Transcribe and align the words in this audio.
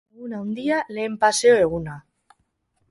Egun 0.13 0.31
haundia, 0.37 0.79
lehen 0.97 1.19
paseo 1.25 1.61
eguna. 1.67 2.01